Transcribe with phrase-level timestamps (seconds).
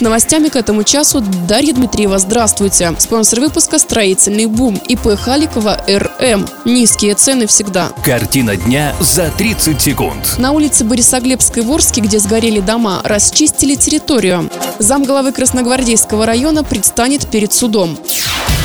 [0.00, 2.18] С новостями к этому часу Дарья Дмитриева.
[2.18, 2.94] Здравствуйте.
[2.98, 6.48] Спонсор выпуска «Строительный бум» ИП Халикова РМ.
[6.64, 7.90] Низкие цены всегда.
[8.02, 10.36] Картина дня за 30 секунд.
[10.38, 14.48] На улице Борисоглебской в Орске, где сгорели дома, расчистили территорию.
[14.78, 17.98] Замглавы Красногвардейского района предстанет перед судом.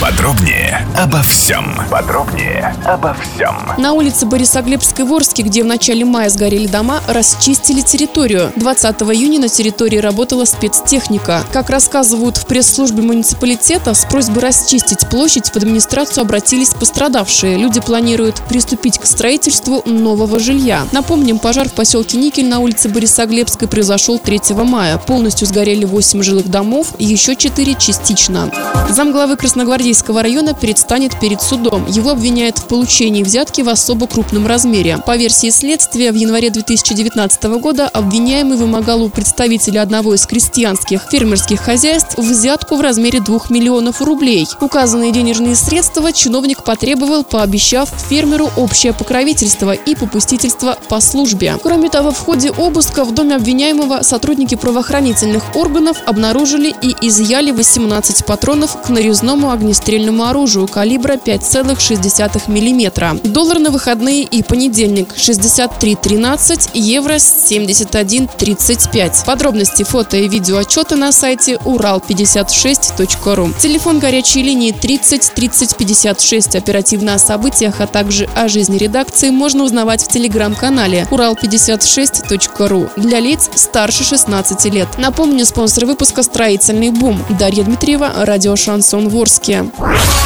[0.02, 1.66] Подробнее обо всем.
[1.90, 3.56] Подробнее обо всем.
[3.78, 8.52] На улице Борисоглебской в Орске, где в начале мая сгорели дома, расчистили территорию.
[8.58, 11.44] 20 июня на территории работала спецтехника.
[11.54, 17.58] Как рассказывают в пресс-службе муниципалитета, с просьбой расчистить площадь в администрацию обратились пострадавшие.
[17.58, 20.86] Люди планируют приступить к строительству нового жилья.
[20.92, 24.98] Напомним, пожар в поселке Никель на улице Борисоглебской произошел 3 мая.
[24.98, 28.52] Полностью сгорели 8 жилых домов, еще 4 частично.
[28.90, 29.38] Замглавы
[29.86, 31.86] Красногвардейского района предстанет перед судом.
[31.86, 34.98] Его обвиняют в получении взятки в особо крупном размере.
[35.06, 41.62] По версии следствия, в январе 2019 года обвиняемый вымогал у представителя одного из крестьянских фермерских
[41.62, 44.48] хозяйств взятку в размере 2 миллионов рублей.
[44.60, 51.58] Указанные денежные средства чиновник потребовал, пообещав фермеру общее покровительство и попустительство по службе.
[51.62, 58.26] Кроме того, в ходе обыска в доме обвиняемого сотрудники правоохранительных органов обнаружили и изъяли 18
[58.26, 63.20] патронов к нарезному огнестрельному оружию калибра 5,6 мм.
[63.24, 69.26] Доллар на выходные и понедельник 63.13, евро 71.35.
[69.26, 73.50] Подробности фото и видео отчета на сайте урал56.ру.
[73.60, 76.56] Телефон горячей линии 30 30 56.
[76.56, 83.50] Оперативно о событиях, а также о жизни редакции можно узнавать в телеграм-канале урал56.ру для лиц
[83.56, 84.88] старше 16 лет.
[84.98, 87.22] Напомню, спонсор выпуска «Строительный бум».
[87.38, 89.65] Дарья Дмитриева, радио «Шансон Ворске».
[89.66, 90.25] Instagram.